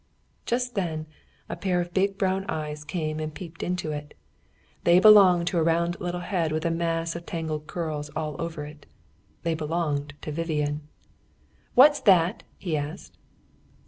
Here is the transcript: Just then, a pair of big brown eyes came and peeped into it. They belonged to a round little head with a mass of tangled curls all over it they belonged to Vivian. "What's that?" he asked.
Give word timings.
Just 0.47 0.73
then, 0.73 1.05
a 1.47 1.55
pair 1.55 1.79
of 1.79 1.93
big 1.93 2.17
brown 2.17 2.43
eyes 2.49 2.83
came 2.83 3.19
and 3.19 3.31
peeped 3.31 3.61
into 3.61 3.91
it. 3.91 4.15
They 4.83 4.99
belonged 4.99 5.45
to 5.49 5.59
a 5.59 5.63
round 5.63 6.01
little 6.01 6.21
head 6.21 6.51
with 6.51 6.65
a 6.65 6.71
mass 6.71 7.15
of 7.15 7.27
tangled 7.27 7.67
curls 7.67 8.09
all 8.15 8.35
over 8.41 8.65
it 8.65 8.87
they 9.43 9.53
belonged 9.53 10.15
to 10.23 10.31
Vivian. 10.31 10.81
"What's 11.75 11.99
that?" 11.99 12.41
he 12.57 12.75
asked. 12.75 13.15